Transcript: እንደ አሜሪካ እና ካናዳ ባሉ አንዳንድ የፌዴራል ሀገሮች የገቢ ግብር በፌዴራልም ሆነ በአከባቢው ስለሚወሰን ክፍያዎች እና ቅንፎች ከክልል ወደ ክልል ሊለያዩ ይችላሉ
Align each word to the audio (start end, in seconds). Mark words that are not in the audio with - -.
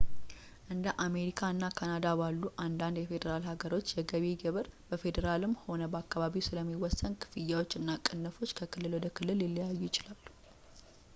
እንደ 0.73 0.87
አሜሪካ 1.03 1.41
እና 1.53 1.65
ካናዳ 1.77 2.05
ባሉ 2.19 2.49
አንዳንድ 2.63 2.97
የፌዴራል 2.99 3.43
ሀገሮች 3.49 3.93
የገቢ 3.97 4.25
ግብር 4.43 4.67
በፌዴራልም 4.91 5.53
ሆነ 5.65 5.81
በአከባቢው 5.95 6.47
ስለሚወሰን 6.49 7.17
ክፍያዎች 7.25 7.73
እና 7.81 7.99
ቅንፎች 8.09 8.53
ከክልል 8.61 8.95
ወደ 8.99 9.09
ክልል 9.19 9.39
ሊለያዩ 9.45 9.79
ይችላሉ 9.89 10.21